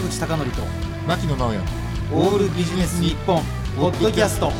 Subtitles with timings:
[0.00, 0.62] 坂口孝則と
[1.06, 1.58] 牧野直哉。
[2.14, 3.42] オールビジネス日本
[3.76, 4.50] ポッドキャスト。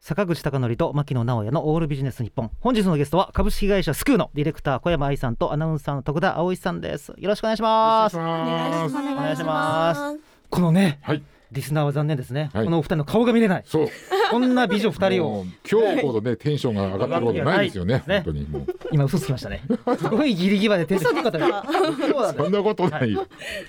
[0.00, 2.50] 坂口孝則と牧野直哉のオールビジネス日本。
[2.60, 7.12] 本日のゲストは株式会社スクーのディレクター小山愛さんとアナウンサーの徳田葵さんです。
[7.18, 8.16] よろしくお願いします。
[8.16, 9.12] お願いします。
[9.12, 10.00] お願いします。
[10.48, 12.64] このね、はいリスナーは残念ですね、はい。
[12.64, 13.62] このお二人の顔が見れない。
[13.66, 13.88] そう。
[14.30, 15.44] こんな美女二人を。
[15.70, 18.02] 今日ほどねテンションが上がったことないですよね。
[18.06, 18.22] ね。
[18.24, 18.66] 本当にもう。
[18.92, 19.62] 今嘘つきましたね。
[19.98, 21.50] すごいギリギリまでテンション低かったです
[22.12, 23.26] そうなんなことないよ。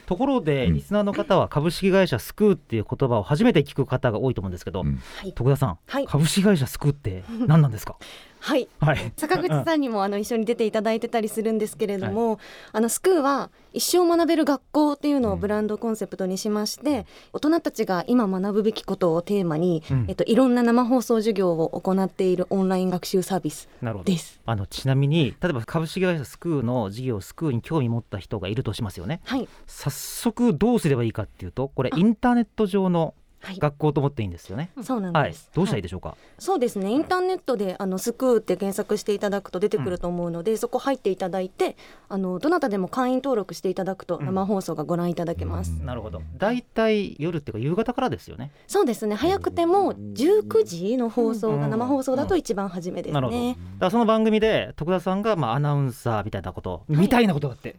[0.07, 0.73] ところで、うん。
[0.73, 4.99] リスナーの方は株式会社スクーっていう言葉を初めて聞く方が多いと思うんですけど、うん。
[5.35, 6.07] 徳田さん、はい。
[6.07, 7.95] 株式会社スクーって何なんですか？
[8.39, 8.67] はい。
[8.79, 9.13] はい。
[9.17, 12.39] 坂口さんにもあの一緒に出ていただいてたりするんですけれども、
[12.71, 20.05] あのスクーは一生学べる学校っていうのをブランドコンセプトにしまして、大人たちが今学ぶべきことをテーマに、うん。
[20.07, 23.69] えっといろんな生放送授業を行っているオンライン学習サービス
[24.05, 24.39] です。
[24.45, 29.21] あのちなみに例えば株式会社スクーの事業スクーに興味持った人がいるとしますよね。
[29.25, 29.47] はい。
[29.65, 33.16] 早速どうすればいいかっていうとこれインターネット上のはい。
[33.59, 34.69] 学校と思っていいんですよね？
[34.83, 35.31] そうなんはい。
[35.31, 35.49] です。
[35.53, 36.89] どうしたらいいはでしょうか、そうですね。
[36.89, 41.75] インターネットであのスクーって検索していただくと出てくると思うので、そこ入っていただいて、
[42.09, 44.25] あのどなたでも会員登録していただくとうん。
[44.25, 45.71] 生放送がご覧いただけます。
[45.71, 45.85] うん。
[45.85, 46.21] なるほど。
[46.37, 48.51] だいたい夜っていうか夕方からですよね？
[48.67, 49.15] そうですね。
[49.15, 53.37] 早くても19時の放送が生放送だと一番初めですなるほど。
[53.37, 53.59] だねか。
[53.85, 57.75] らその番組で徳田さんがまあアナウンサーみたいなこと、みたいなことだって。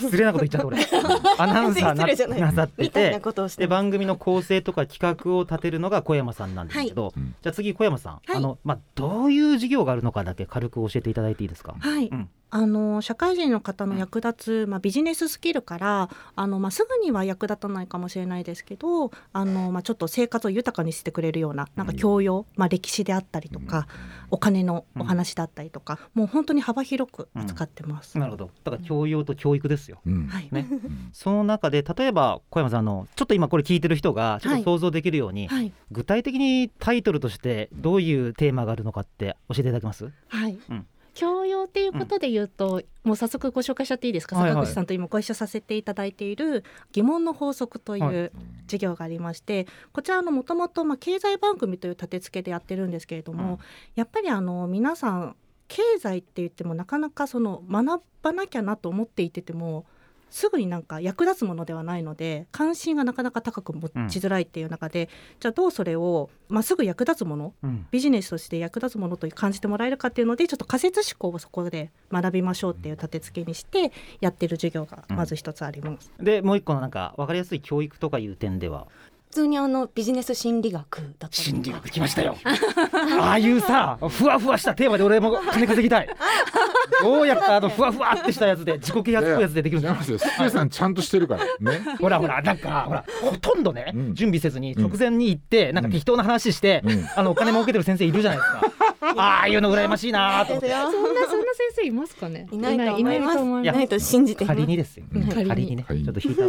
[0.00, 0.78] 失礼なこと言っちゃった俺。
[1.38, 3.66] アナウンサーないななさってみたいなてことをしてで。
[3.66, 7.34] 番組の構成とか企画を立てるのが小山さんなんですけど、いうん。
[7.40, 8.36] じゃあ次小山さん、はい。
[8.36, 11.76] あのまあどういう事業があるのかだけ軽く教えていただいていいですか？
[11.78, 23.88] はい、うんあの社会人の方の役立つ、まあ、ビジネススキルからあの、まあ、すぐには役立たないかもしれないですけどあの、まあ、ちょっと生活を豊かにしてくれるようななんか教養、まあ、歴史であったりとか、
[24.30, 28.16] お金のお話だったりとか、もう本当に幅広く扱ってます。
[28.18, 28.50] なるほど。
[28.62, 30.00] だから教養と教育ですよ。
[30.06, 30.28] うん。
[30.28, 30.48] はい。
[30.52, 31.10] ね、うん。
[31.12, 35.72] その中で例えば小山さんあのちょっと今これ聞いてる人がちょっと想像できるように、はい。
[35.90, 40.12] 具体的にタイトルとしてどういうテーマがあるのかって教えていただけます？
[40.28, 40.56] はい。
[40.70, 48.32] うん教養っていうことで言うと、もう早速ご紹介しちゃっていいですか、坂口さんと今ご一緒させていただいている疑問の法則といはう
[48.66, 53.58] 事業がありまして、こちらのもともと経済番組という立て付けでやってるんですけれども、うん。
[53.94, 55.36] やっぱりあの皆さん
[55.68, 59.86] 経済って言ってもなかなかその学ばなきゃなと思っていてても
[60.34, 65.08] すぐになんか役立つものではないので関心がなかなか高く持ちづらいっていう中で、
[65.38, 67.86] じゃあどうそれを、まあ、すぐ役立つものうん。
[67.92, 76.10] ビジネスとして役立つものと感じてもらえるかっていうのでちょっと仮説思考をそこで学びましょうっていう立て付けにしてやってる授業がまず一つあります。
[76.18, 78.88] でもう一個のなんか分かりやすい教育とかいう点では
[79.34, 82.36] 普通にあのビジネス心理学だった心理学来ましたよ。
[83.20, 86.08] ああいうさふわふわしたテーマで俺も金稼ぎたい。
[87.02, 90.18] どうやったらあのふわふわってしたやつで自己啓発っぽいやつでできるんだ違いますよ。
[90.18, 91.44] スケさんちゃんとしてるから。
[91.44, 91.80] ね。
[92.00, 94.14] ほらほらなんかほらほとんどね、うん。
[94.14, 97.08] 準備せずに直前に行って、なんか適当な話して、うん。
[97.16, 98.84] あのお金儲けてる先生いるじゃないですか。
[99.16, 101.36] ああいうの羨ましいなーとそんなそんな先
[101.74, 102.46] 生いますかね？
[102.52, 103.38] いないと思います。
[103.38, 104.46] 思いないと信じて。
[104.46, 105.28] 仮にですよ、うん。
[105.28, 105.74] 仮に。
[105.74, 105.84] ね。
[105.88, 106.44] ちょっと引いた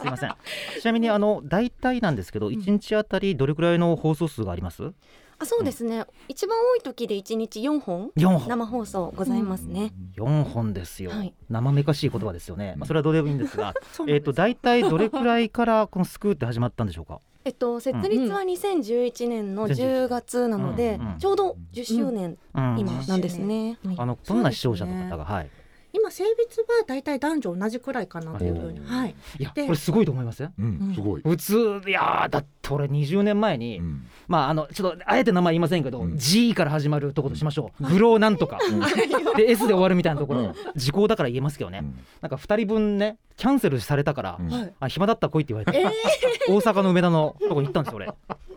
[0.00, 0.34] すいません。
[0.80, 4.92] ちなみにあの大体なんですけど1日あたりどれくらいの放送数があります？
[5.40, 8.48] あそうですね、一番多い時で一日4本4本。
[8.48, 11.32] 生放送ございますね、4本ですよ、はい。
[11.48, 13.72] 生めかしい言葉ですよね、まあ、それはどうでもいいんですが
[14.08, 17.20] えっと大体どれくらいからこのスクーって始まったんでしょうか？
[17.44, 22.76] えっと設立は2011年の10月なので、うんうんちょうど10周年、うん。
[22.78, 23.94] 今なんですね、はい。
[23.96, 25.50] あのどんな視聴者の方が、はい
[25.98, 30.52] 今性別はだいたい男女同じくらいかなというふうに、はい、いやでこれすごいと思いますよ。
[30.58, 31.22] うんすごい。
[31.22, 34.06] 普通いやーだって俺20年前に、うん。
[34.26, 36.16] まああのちょっとあえて名前言いませんけど、うん。
[36.16, 38.58] G から始まるところとしましょう、グローなんとか、
[39.36, 40.54] で S で終わるみたいなところ、うん。
[40.76, 41.98] 時効だから言えますけどね、うん。
[42.20, 44.38] なんか2人分ねキャンセルされたから、
[44.80, 45.86] あ暇だったら来いって言われて、
[46.48, 48.08] 大阪の梅田のとこに行ったんですよ俺。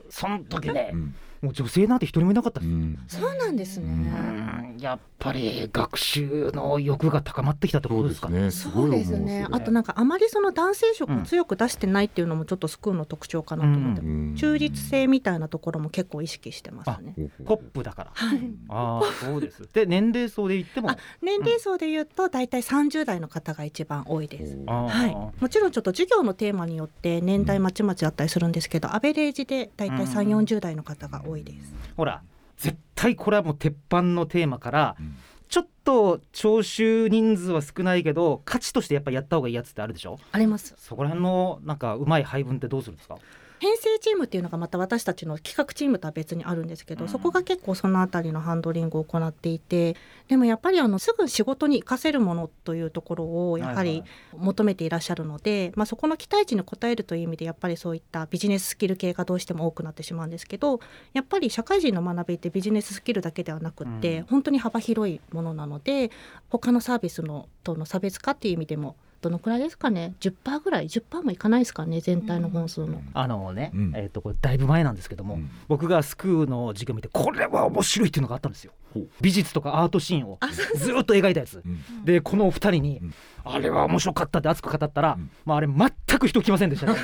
[0.10, 3.00] その時ね、うんもう女性なんて一人もいなかったです、うん。
[3.08, 4.78] そうなんですね、うん。
[4.80, 8.28] やっぱり学習の欲が高まってきたってことですか？
[8.28, 8.52] すね。
[8.52, 9.48] すそうですね。
[9.52, 14.36] あとなんかあまりその男性色を強く出してないっていうのもちょっとスクールの特徴かなと思って、うん。
[14.36, 17.16] 中立性みたいなところも結構意識してますね。
[17.46, 18.12] ポップだから。
[18.14, 18.40] はい、
[18.70, 19.68] ああそうです。
[19.74, 20.92] で年齢層で言っても。
[20.92, 24.58] あ年齢層で言うと大体30代の方が一番多いです。
[24.68, 30.42] はい、もちろんちょっと授業のテーマによって年代まちまちだったりするんですけど、アベレージで大体3、うん。
[30.42, 31.74] 40代の方が多いです。
[31.98, 32.22] ほら
[32.58, 35.16] 絶対これはもう鉄板のテーマからうん
[35.50, 40.18] ちょっと聴衆人数は少ないけど価値としてやっぱやった方がいいやつってあるでしょ？
[40.32, 40.74] あります。
[40.78, 43.18] そこら辺のなんかうまい配分ってどうするんですか？
[43.62, 47.10] 編成チームっていうのがまた私たちの企画チームとは別にあるんですけど、うん。
[47.12, 49.96] そこが結構そのあたりのハンドリングを行っていて
[50.28, 54.06] でもやっぱりあのすぐ仕事に活かせるものというところをやはりはいはい。
[54.34, 60.80] 求めていらっしゃるので、まあ、そこの期待値に応えるという意味でやっぱりそういったビジネススキル系がどうしても多くなってしまうんですけど
[61.14, 64.26] やっぱり社会人の学びってビジネススキルだけではなくって、うん。
[64.26, 66.10] 本当に幅広いものなので
[66.50, 72.00] 他のサービスのとの差別化っていう意味でもどのくらいですかね？10%ぐらい？10%もいかないですかね？
[72.02, 73.02] 全体の本数の。
[73.14, 73.94] あのね、うん。
[73.96, 75.50] えっ、とこれだいぶ前なんですけども、うん。
[75.68, 78.74] 僕がスクーの授業見てこれは面白いっていうのがあったんですよ
[79.22, 80.40] 美術とかアートシーンを
[80.76, 81.62] ずーっと描いたやつ。
[81.66, 82.06] うん。
[82.06, 83.14] でこのお二人に、うん。
[83.44, 85.30] あれは面白かったって熱く語ったら、うん。
[85.46, 86.96] まああれ全く人来ませんでしたね。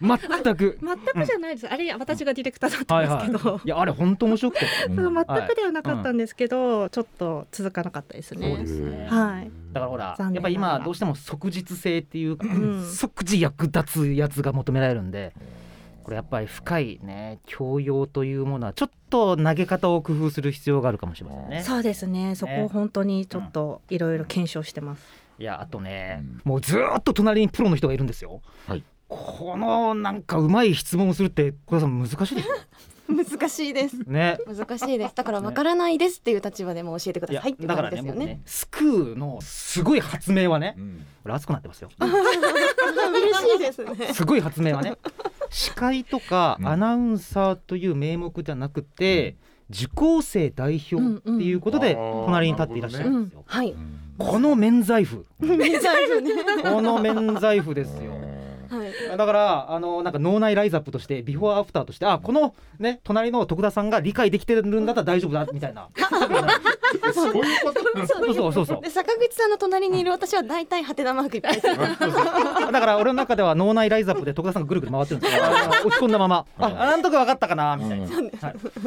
[0.00, 0.78] 全く。
[0.80, 3.68] 全くじゃないです、あれ私がディレクターだったはいんですけど、はいい。
[3.68, 4.66] やあれ本当面白くて。
[4.88, 8.66] 全くではなかったんですけど、ちょっと続かなかったですそうねで。
[8.66, 9.06] すね。
[9.08, 9.50] はい。
[9.72, 12.84] だからほらやっぱり今どうしても即日性っていうか、ん。
[12.84, 15.32] 即時役立つやつが求められるんで
[16.02, 21.62] これやっぱり深いね教養というものはちょっと投げ方を工夫する必要があるかもしれませんね。
[21.62, 22.34] そうですね。
[22.34, 25.04] そこを本当にちょっといろいろ検証してます。
[25.38, 28.40] いやあとね、うんもうずーっと隣にプロの人がいるんですよ。
[28.66, 32.54] はいこのなんかうまい質問をするって小田さん難しいですよ。
[33.12, 34.38] 難しいですね。
[34.46, 41.90] 難しいですだからわからないですっていう立場でも教えてくださいっていうだか感じですよねらね僕ねスクーのすごい発明はねうんこれ熱くなってますよ。
[42.00, 44.96] 嬉しいですねすごい発明はね
[45.52, 46.68] 司会とかうん。
[46.68, 49.36] アナウンサーという名目じゃなくて、
[49.70, 53.10] 受講生代表っていうことで隣に立っていらっしゃる。
[53.10, 53.24] ん。
[53.24, 53.44] ですよ。
[53.46, 53.74] はい。
[54.18, 55.24] この免罪符。
[55.40, 56.62] メジャーね。
[56.62, 58.12] この免罪符ですよ。
[58.68, 59.16] はい。
[59.16, 65.88] だからあのなんか脳内ライズアップとしてビフォーアフターとしてあこのね隣の徳田さんが理解できてるんだったら大丈夫だみたいな
[67.14, 68.80] そういうことそうそうそうそう。
[68.82, 71.60] で坂口さんの隣にいる私は大体ハテナマークいっぱい
[72.72, 75.42] だから俺の中では脳内ライズアップで徳田さんがぐるぐる回ってるんですよ。
[75.84, 76.12] 落ち込ん。
[76.12, 77.76] だままあなんとか分かったかな？
[77.76, 78.12] みたいな、うん。
[78.12, 78.32] はい、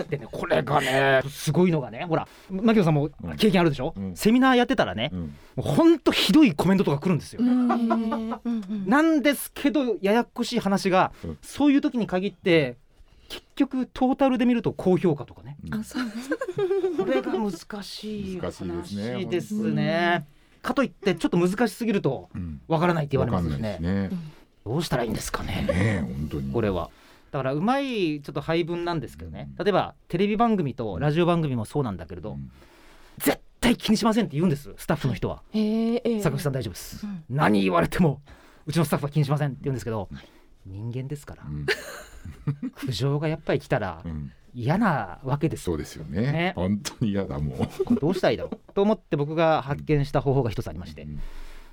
[0.10, 4.16] でねこれがねすごいのがねほら牧野さんも経験あるでしょ、うん。
[4.16, 5.20] セミナーやってたらね、うん。
[5.56, 11.38] もうほんとひどいコメントとか来るんですよ、なんですけどややこしい話が、うん。
[11.42, 12.78] そういう時に限って
[13.30, 16.04] 結局トータルで見ると高評価とかねあ、そう
[16.98, 17.52] これが難
[17.84, 20.28] しい話ですね。
[20.62, 23.82] かといってちょっと難しすぎるとうんわからないって言われますしねないです。
[23.82, 24.18] ね
[24.66, 25.66] どうしたらいいんですかね。
[25.68, 26.90] ねえ本当にこれは。
[27.32, 29.50] だからうまいちょっと配分なんですけどね。
[29.60, 32.52] 例えばテレビ番組とラジオ番組もそうなんだけれど、うん
[33.18, 34.74] 絶対気にしませんって言うんです。
[34.78, 35.42] スタッフの人は。
[35.52, 37.24] へーえー坂口さん大丈夫ですうん。
[37.30, 38.22] 何言われても
[38.66, 40.10] うちのスタッフは気にしませんって言うんですけど、
[40.66, 41.66] 人間ですからうん
[42.76, 45.74] 苦情がやっぱり来たらうん嫌なわけですよ。
[45.74, 51.20] そうですよねね本当に嫌だもうこれ どうしたらいいだろうと思って僕が発見した方法が一つありましてう、ん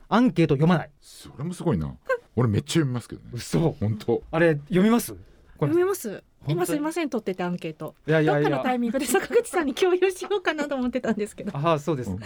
[0.08, 0.90] アンケート読まない。
[1.00, 1.94] それもすごいな
[2.36, 3.70] 俺めっちゃ読みますけどね嘘。
[3.80, 5.14] 本当あれ読みます？
[5.58, 6.22] 読めます。
[6.48, 7.94] 今すいません取っててアンケート。
[8.06, 8.74] いやいやいどっかのタや。
[8.74, 11.56] イミングで坂口さんに共有しようかなと思ってたんですけど。
[11.56, 12.18] ああそうですね。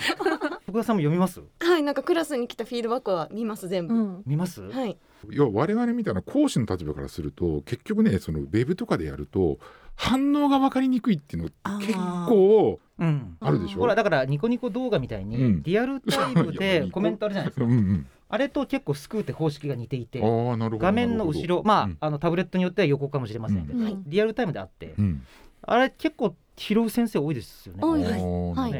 [0.66, 1.42] 福田さんも読みます？
[1.60, 4.22] はいなんかクラスに来たフィードバックは見ます全部、うん。
[4.26, 4.62] 見ます？
[4.62, 4.96] はい
[5.30, 9.58] いや我々みたいな講師の立場からすると結局ねそのウェブとかでやると
[9.94, 13.36] 反応が分かりにくいっていうの結構うん。
[13.40, 13.80] あるでしょ？
[13.80, 15.62] ほらだからニコニコ動画みたいに、うん。
[15.62, 17.66] リアルタイムで コメントあるじゃないですか。
[17.66, 21.96] うんうんあれと結構スクーって方式が似ていて、ああなるほど画面の後ろまあ、うん。
[22.00, 23.84] あのタブレットによっては横かもしれませんけど、うん。
[23.84, 25.22] はいリアルタイムであって、うん。
[25.62, 27.80] あれ結構拾う先生多いですよね。
[27.82, 28.12] 多いです。
[28.12, 28.72] はい。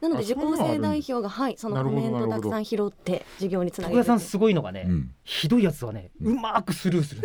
[0.00, 5.10] なので受講生代表がはいそのコメントたくさん拾って授業につなげるさんすごいのがね、うん。
[5.24, 7.22] ひどいやつはね、ううんまくスルーする。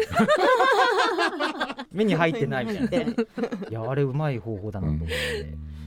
[1.92, 3.16] 目に入ってないみたいなね。
[3.70, 4.94] いやあれうまい方法だなと。
[4.94, 5.14] 思って。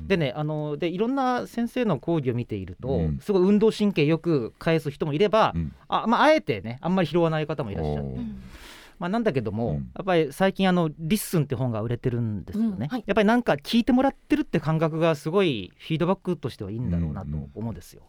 [0.06, 3.18] でねあのでいろんな先生の講義を見ていると、うん。
[3.20, 5.74] すごい運動神経よく返す人もいれば、うん。
[5.88, 8.20] あまああえてねあんまり拾わない方もいらっしゃって
[8.98, 9.74] まあ、なんだけども、うん。
[9.74, 13.04] やっぱり最近あの「LISTEN」って本が売れてるんですよね、うんはい。
[13.06, 18.02] やっぱりなんか聞いてもらってるって感覚がすごいフィードバックとしてはいいんだろうなと思うんですよ。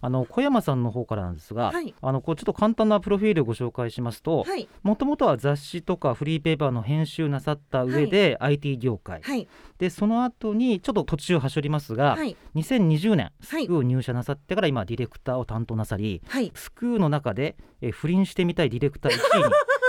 [0.00, 1.94] あの小山さんの方からなんですが、はい。
[2.00, 4.68] あのこうちょっと簡単なプロフィールをご紹介しますとはい。
[4.82, 9.48] もともとは雑誌とかフリーペーパーの編集なさった上で IT 業界、はい。
[9.78, 12.36] でその後にちょっと途中はしょりますが、はい。
[12.54, 16.52] 2020年 Schoo はいーを入社なさってから今ディレクターを担当なさり、はい。
[16.54, 19.44] Schoo の中で、えー不倫してみたいディレクター1位に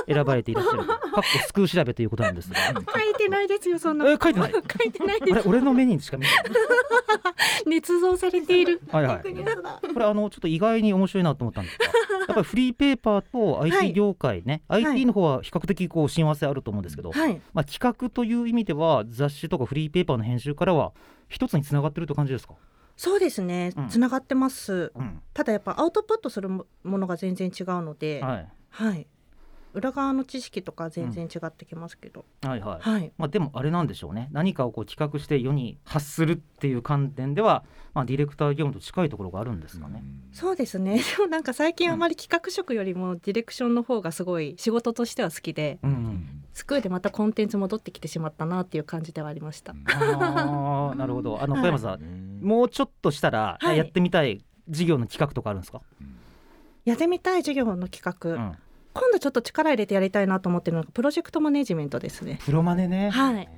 [0.08, 4.06] 選ばれていらっしゃるかっこスクー調べということなんですが書いてないですよそんな。
[4.10, 5.48] え書いてない書いてないです。
[5.48, 8.82] 俺の目にしか見えない捏造されている。
[8.92, 9.24] はいはい
[9.94, 11.86] これあのちょっと意外に面白いなと思ったんですが
[12.20, 17.42] やっぱりフリーペーパーとはい IT 業界ね、はい IT の方は比較的こう親和性あると思うんですけど、はい。
[17.54, 20.94] まあ、企画という意味では雑誌とかフリーペーパーの編集からは
[21.30, 22.56] 一つにつながってると感じですか、
[22.98, 23.88] そうですねうん。
[23.88, 24.92] つながってます。
[24.96, 28.22] うんただやっぱアウトプットするもものが全然違うので。
[28.22, 29.08] はい、はい。
[29.76, 32.80] 裏側の知識とか全然違ってきますけど、はいはい。
[32.80, 33.12] はい。
[33.18, 34.30] まあ、でもあれなんでしょうね。
[34.32, 40.04] 何かをこう企画して世に発するっていう観点では、まあ、ディレクター業務と近いところがあるんですかね。
[40.32, 41.00] そうですね。
[41.18, 46.42] でもなんか最近あまり企画職よりもディレクションの方がすごい仕事としては好きでうんうん。
[46.54, 49.74] スクールでまたコンテンツ戻ってきてしまったなっていう感じではありました。
[49.74, 51.42] あー なるほど。
[51.42, 53.78] あのはい小山さん、もうちょっとしたら、はい。
[53.78, 55.82] やってみたい事業の企画とかあるんですか、
[56.86, 58.58] やってみたい授業の企画、うん
[58.96, 62.40] 今度ちょっと力入れてやりたいなと思ってるのがプロジェクトマネジメントですね。
[62.46, 63.50] プロマネね、はい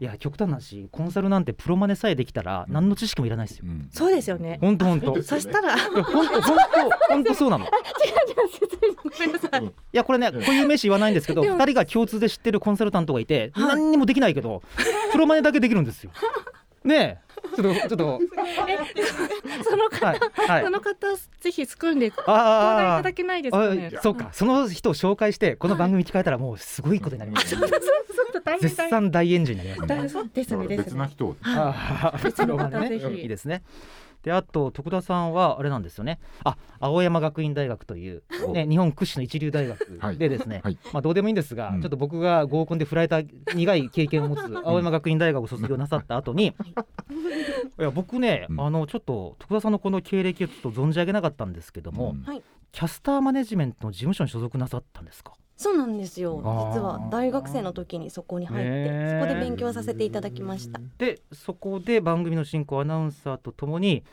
[0.00, 3.66] いや極端な話コンサルなんてプロマネさえできたら何の知識もいらないですよ。
[3.68, 4.58] うんそうですよね。
[4.60, 5.14] 本当本当。
[5.22, 6.42] そしたら本当本当
[7.08, 7.66] 本当そうなの。
[7.66, 9.72] いごめんなさい。
[9.92, 14.64] やこれね固有名詞言わないんですけど二人が共通で知ってるコンサルタントがいてはい何にもできないけど
[15.12, 16.10] プロマネだけできるんですよ。
[16.84, 18.20] ねえちょっとちょっと
[19.68, 20.70] その方、はいはいそ。
[20.70, 20.94] の方
[21.40, 23.92] ぜひスクールで登壇いあただけないですかね？
[23.96, 27.60] あそうかその人を紹介してこの番組に聞かれたらもうすごいことになります、ね。
[27.60, 30.08] そうそう大変絶賛大炎上になりますね。
[30.08, 30.76] すねですね。
[30.76, 31.36] 別な人を
[32.22, 33.62] 別の方ぜひいいですね。
[34.22, 36.20] であと徳田さんはあれなんですよね。
[36.44, 40.18] あ青山学院大学という、ね、日本屈指の一流大学はい。
[40.18, 40.78] でですね、はい。
[40.92, 41.82] まあどうでもいいんですが、うん。
[41.82, 43.20] ちょっと僕が合コンで振られた
[43.54, 46.54] 苦い経験を持つ青山学院大学を卒業なさった後に、
[47.78, 48.60] いや僕ね、うん。
[48.60, 52.22] あのちょっと徳田さんのこの経歴をちょっと存じ上げなかったんですけども、うん。
[52.22, 52.42] はい。
[52.70, 55.32] キャスターマネジメントの事務所に所属なさったんですか？
[55.56, 56.36] そうなんですよ。
[56.74, 59.20] 実は大学生の時にそこに入ってへー。
[59.20, 60.80] そこで勉強させていただきました。
[60.98, 64.04] でそこで番組の進行アナウンサーとともに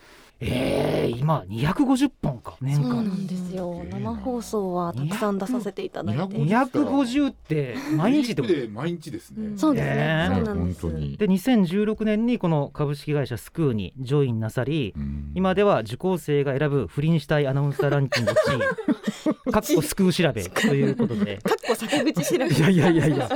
[0.41, 2.84] えー、今250本か年間。
[2.84, 3.84] そうなんですよ。
[3.91, 6.24] 生放送はたくさん出させていただいて。
[6.24, 8.53] 250 250って毎日ってこと？
[8.53, 9.58] で毎日ですね。
[9.58, 9.96] そうですね。
[9.96, 10.81] ねそうなんです。
[10.81, 11.17] 本当に。
[11.17, 15.31] で2016年にこの株式会社スクーにジョインなさりうん。
[15.36, 18.60] 今では受講生が選ぶ不倫したいアナウンサーランキング1位。
[19.51, 21.38] かっこスクー調べということで。
[21.38, 22.48] かっこ酒口調べ。
[22.48, 23.29] いやいやいやいや。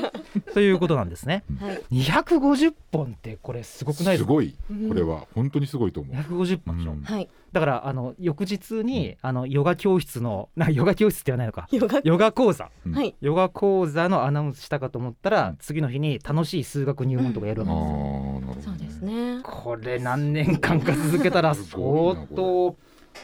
[0.53, 1.43] ということなんですね。
[1.60, 1.81] はい。
[1.91, 4.55] 250本ってこれすごくないですすかごい。
[4.88, 6.15] これは本当にすごいと思う。
[6.15, 7.01] 250本でしょ、うん。
[7.03, 7.29] はい。
[7.51, 11.67] だからあの翌日にあのヨガ教室の なヨガ教室って言わないのか。
[11.71, 12.01] ヨガ？
[12.03, 12.69] ヨガ講座。
[12.85, 12.93] うん。
[12.93, 13.15] はい。
[13.21, 15.57] ヨガ講座のアナウンスしたかと思ったら、うん。
[15.57, 18.62] 次の日に楽しい数学入門とかやるああわけですよ、なるほど。
[18.62, 19.01] そうです。
[19.01, 19.41] ね。
[19.43, 22.75] これ何年間か続けたら相な当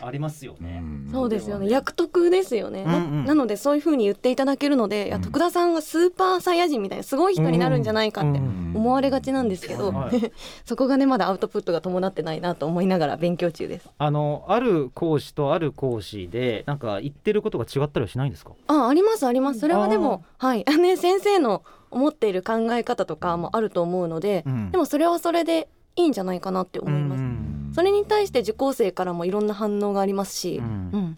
[0.02, 1.70] ありますよね、そうですよね。
[1.70, 3.26] 役得ですよね、うんうん。
[3.26, 10.32] なのでそういう風に言っていただけるので、いやうん徳田さんはスーパーサイヤ人みたいなすごい人になるんじゃないかってうん思われがちなんですけど、はい
[10.66, 13.90] そこがねまだアウトプットが伴ってないなと思いながら勉強中です。
[13.98, 18.52] あのある講師とある講師でなんか言ってることが違ったりはしないんですか？
[18.68, 19.60] あありますあります。
[19.60, 20.66] それはでもはい。
[20.68, 24.72] あね先生の思っている考え方とかもあると思うので、うん。
[24.72, 30.70] でもそれはそれでいいんじゃないかなって思います、うんそれに対して受講生からもいろんな反応がありますし、ううん。
[30.70, 31.18] ん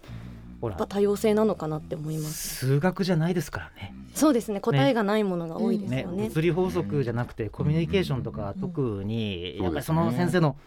[0.60, 0.74] ほら。
[0.74, 2.56] やっぱ多様性なのかなって思います。
[2.56, 3.96] 数学じゃないですからね。
[4.14, 6.02] そうですね答えがないものが多いですね。
[6.02, 9.64] よね物理法則じゃなくてコミュニケーションとかうん特にうん。
[9.64, 10.58] やっぱりその先生の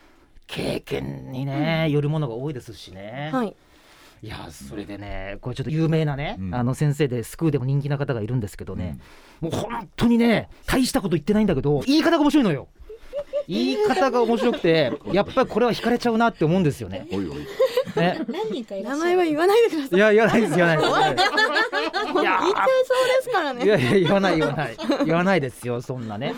[0.47, 3.57] 経験にねよるものが多いですしね、はい。
[4.23, 6.55] いやそれでねこれちょっと有名なね、うん。
[6.55, 8.99] あの先生でスクーでも人気な方がいるんですけどね、
[9.41, 12.69] もう本当にね大したこと言ってないんだけど言い方が面白いのよ
[13.49, 17.07] 言い方が面白くてやっぱりこれは惹かれちゃうなって思うんですよね。
[17.11, 17.37] おいおい。
[17.97, 20.91] ね何人かい名前は言わないでくださいいや言わないです言わないです。
[20.91, 21.35] 言っちゃいそ
[22.15, 26.35] うですからねいやいや言わない言わない言わないですよそんなね。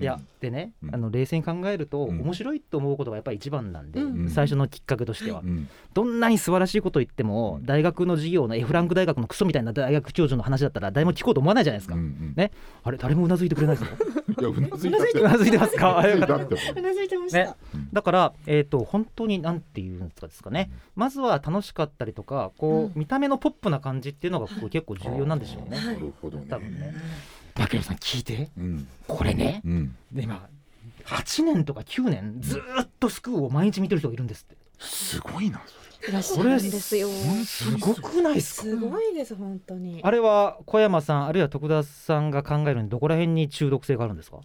[0.00, 0.94] いやでね、うん。
[0.94, 2.20] あの冷静に考えると、うん。
[2.20, 4.28] 面白いと思うことがやっぱり一番なんで、うん。
[4.28, 5.68] 最初のきっかけとしては、うん。
[5.94, 11.94] どんなに素晴らしいこと言っても大学の授業の F ランク大学のクソみたいな大学教授の話だったら誰も聞こうと思わないじゃないですか。
[11.94, 12.34] うんうん。
[12.36, 12.50] ね。
[12.82, 13.96] あれ誰もうなずいてくれないですか？
[14.40, 15.20] いやうなずいて。
[15.20, 15.98] うなずいてますか？
[15.98, 17.18] うなずいて。
[17.18, 17.38] ました。
[17.38, 17.54] ね、
[17.92, 20.70] だから、えー、と本当になんていうんですかね。
[20.96, 25.78] まずは楽しかったりとかこう、見た目のポップな感じっていうのがこう結構重要なんでしょうね。
[25.84, 26.46] なるほどね。
[26.48, 26.92] 多分ね
[27.58, 28.50] 牧野さん聞いて。
[28.58, 28.88] うん。
[29.06, 29.62] これね。
[29.64, 29.96] うん。
[30.12, 30.48] で今
[31.06, 34.56] 8年とか9年ずーっとスクーを毎日見てる人がいるんですって。
[34.78, 37.08] すごいなそいらっしゃるんですよ。
[37.08, 37.14] れ。
[37.44, 38.62] すごくないですか？
[38.62, 40.00] すごいです本当に。
[40.02, 44.38] あれは小山さんあるいは徳田さんが考えるにどこら辺に中毒性があるんですか？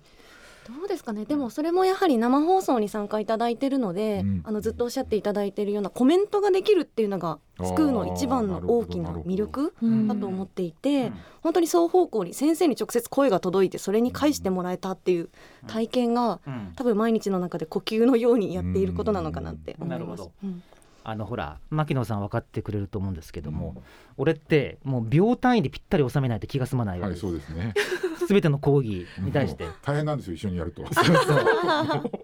[0.67, 1.25] どうですかね。
[1.25, 4.41] でもそれもやはり生放送に参加いただいてるので、うん。
[4.43, 11.11] あのずっとおっしゃっていただいているようなコメントができるっていうのがあースクーの一番の大きな魅力うんだと思っていて、
[11.41, 15.29] 本当に双方向に先生に直接声が届いてそれに返してもらえたっていう
[15.67, 16.73] 体験がうん。
[16.75, 19.99] 多分毎日の中で呼吸のようにやっていることなのかなって思います。
[19.99, 20.31] なるほど。
[20.43, 20.63] うん。
[21.01, 23.81] あのほら牧野さん分かってくれると思うんですけども、
[24.19, 27.73] 俺ってもう秒単位でぴったり収めないと気が済まないわはいけです、そうですね。
[28.27, 29.65] 全ての講義に対して。
[29.81, 30.83] 大変なんですよ一緒にやると。
[30.93, 31.35] そうそうそ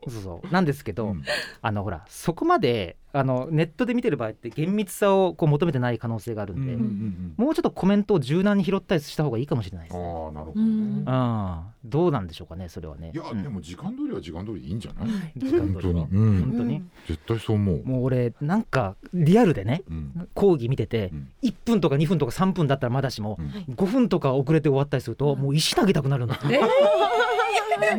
[0.07, 0.11] う。
[0.11, 1.23] そうなんですけど、うん。
[1.61, 9.97] あのほらそこまであのネットで見てる場合って厳密さをこう求めてない可能性があるんで、うんうんうんもうちょっとコメントを柔軟に拾ったりした方がいいかもしれないです。
[9.97, 10.61] ああなるほどね。
[10.61, 11.05] うん。
[11.05, 13.11] うん、どうなんでしょうかねそれはね。
[13.13, 13.43] いや、うん。
[13.43, 20.29] でも時間通りは時間通りでいいんじゃない、時間本当に、通りはうん、本当に、絶対そう思う、もう俺なんかリアルでねうん。
[20.33, 21.29] 講義見ててうん。
[21.43, 23.75] 1分とか2分とか3分だったらまだしもうん。
[23.75, 26.39] 5分とか遅れて終わったりするともう石投げたくなるんだ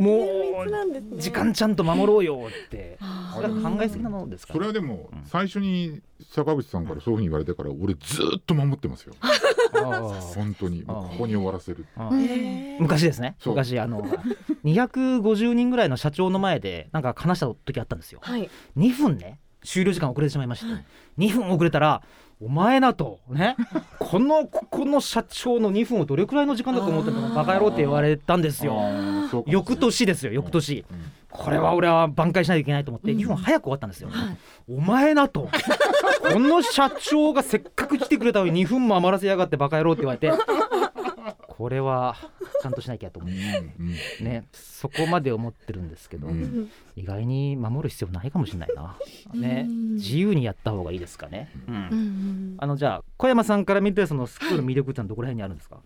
[0.01, 0.65] も
[1.15, 2.99] う時間ちゃんと守ろうよって。
[3.01, 5.23] あそれは考えすぎなものですかそれらはでもうん。
[5.25, 6.01] 最初に
[6.31, 9.15] 坂口さんからそういうふうに言われてから俺ずーっと守ってますよ。
[10.35, 10.83] 本当に。
[10.83, 11.87] ここに終わらせる。
[12.81, 13.37] 昔ですね。
[13.39, 13.55] そう。
[13.55, 14.03] 昔あの
[14.65, 18.21] 250人ぐらいの社長の前でなんか話した時あったんですよ。
[18.23, 18.49] はい。
[18.77, 20.67] 2分ね終了時間遅れてしまいました、
[21.19, 22.03] 2分遅れたら
[22.41, 23.21] お前なと。
[23.31, 23.57] ね。
[23.99, 28.79] このここの社長の2分をどれくらいの時間だと思ってんのバカ野郎って言われたんですよ。
[29.47, 30.85] 翌年ですよ挽年。
[30.91, 30.99] うん。
[31.31, 33.19] これは俺は挽回しないといけないと思ってうん。
[33.19, 34.37] 2分早く終わったんですよ、はい。
[34.69, 35.49] お前なと。
[36.33, 40.31] この社長がせっかく来てくれたのに2分も余らせやがってバカ野郎って言われて。
[41.49, 43.37] これはちゃんとしなきゃと思って
[43.79, 44.25] うん。
[44.25, 44.45] ね。
[44.53, 46.71] そこまで思ってるんですけど、うん。
[46.97, 48.97] 意外に守る必要ないかもしれないな、
[49.35, 49.95] ね、うん。
[49.95, 51.75] 自由にやった方がいいですかね、うん。
[51.75, 51.83] うん。
[51.83, 55.79] うんあのじゃあ小山さんから見てそのスクールの魅力ってのはどこら辺にあるんですか、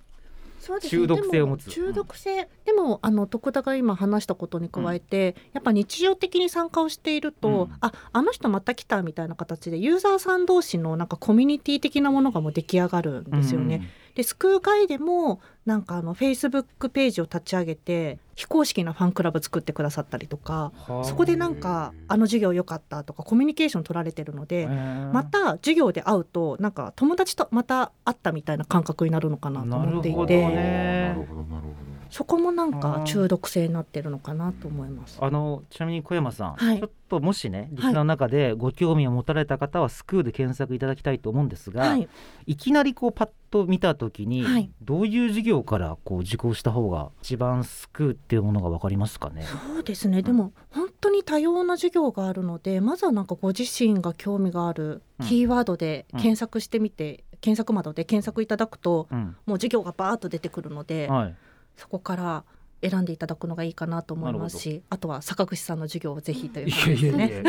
[0.60, 1.70] そうです中毒性を持つ。
[1.70, 7.76] 中毒性、でもあの徳田が今話したことに加えて、やっぱ日常的に参加をしていると、うん。
[7.80, 13.88] ああの人また来たみたいな形でユーザーさん同士のなんかコミュニティ的なものがもう出来上がるんですよね。
[14.14, 21.04] でスクー会でもなんかあのフェイスブックページを立ち上げて非公式なファンクラブ作ってくださったりとかはあ。
[21.04, 24.66] そこでなんかあの授業良かったとかコミュニケーション取られてるので。
[25.12, 31.14] また授業で会うとなんか友達とまた会ったみたいな感覚になるのかなと思っていなるほどて、ね。
[31.14, 33.04] なるほどなるほどそこもなんあかー。
[33.04, 35.18] 中毒性になってるのかなと思います。
[35.20, 36.78] あのちなみに小山さん、はい。
[36.78, 42.08] ちょっともしねリスナーの中でご興味を持たれた方はスクールで検索いただきたいと思うんですが、はい。
[42.46, 44.70] い、きなりこうパッと見た時に、はい。
[44.82, 49.42] どういう授業からこう受講した方が一番スクーっていうものが分かりますかね？
[49.42, 50.22] そうですね。
[50.22, 55.26] でも本当に多様な授業があるのでまずはなんかご自身が興味があるうん。
[55.26, 59.36] キーワードで検索してみて、検索窓で検索いただくとうん。
[59.46, 61.36] もう授業がバーッと出てくるので、はい、
[61.80, 62.44] そこから
[62.82, 67.42] 選んでいただくのがいいかなと思いますしあとは坂口さんの授業をぜひというい感じですね。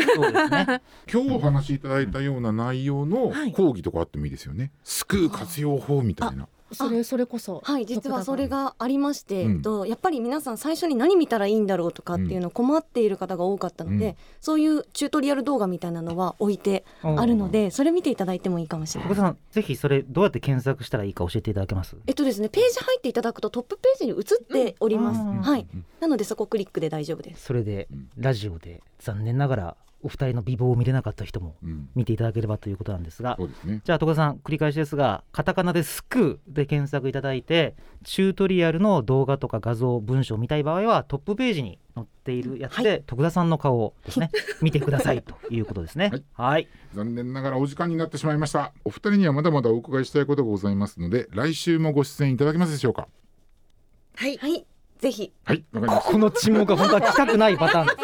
[1.10, 3.52] 今日お話しいただいたような内容のはい。
[3.52, 19.14] 講義とかあってもいいですよね、スクー活用法みたいなそれそれこそはい実はそれがありまして、うんえっとやっぱり皆さん最初に何見たらいいんだろうとかっていうのを困っている方が多かったので、うんそういうチュートリアル動画みたいなのは置いてあるのでそれ見ていただいてもいいかもしれない小。
[19.14, 21.96] さんぜひそれどうやって検索したらいいか教えていただけます？
[22.06, 25.20] えっとですねページ入っていただくとトップページに移っております。
[25.20, 25.66] うんはい。
[25.72, 27.44] うんなのでそこクリックで大丈夫です。
[27.44, 31.88] それでうんラジオで残念ながらお二人の美貌を見れなかった人もうん。
[31.94, 33.80] 見ていただければということなんですがそうですね。
[33.84, 44.30] じゃあ戸田さん繰り返しですがカタカナで「スクー」で検索いただいてチュートリアルの動画とか画像文章を見たい場合はトップページに載っているやつで、徳田さんの顔をですね
[44.62, 46.10] 見てくださいということですね。
[46.10, 46.24] はい。
[46.32, 46.68] はい。
[46.94, 48.72] 残念ながらお時間になってしまいました。
[48.84, 53.08] お二人にはまだまだお伺いしたいことがございますので来週もご出演いただけますでしょうか？
[54.16, 54.36] はい。
[54.38, 54.66] はい。
[54.98, 55.32] ぜひ。
[55.44, 55.64] はい。
[55.72, 57.86] わかりましこの沈黙が本当は来たくないパターン。
[57.86, 58.01] ですい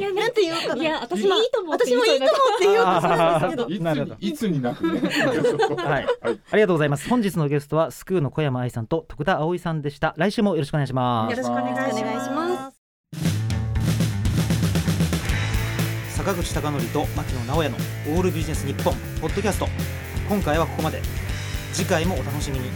[0.00, 0.82] やなんて言うかな。
[0.82, 3.64] いや私今いいと思って私もいいと思って言おうとしたんですけど。
[3.64, 3.70] た。
[3.74, 4.16] いつなるほど。
[4.20, 5.00] にいつになくね。
[5.00, 6.06] はい。
[6.22, 6.40] はい。
[6.50, 7.08] ありがとうございます。
[7.08, 10.14] 本日のゲストはスクーの小山愛さんと徳田葵さんでした。
[10.16, 11.36] 来週もよろしくお願いします。
[11.36, 12.00] よろしくお願いします。
[12.00, 12.74] お願いします
[16.16, 17.76] 坂口孝則と牧野直哉の
[18.16, 19.68] オールビジネス日本ポッドキャスト。
[20.28, 21.02] 今回はここまで。
[21.74, 22.70] 次回もお楽しみに